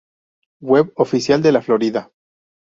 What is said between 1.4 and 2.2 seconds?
de La Florida.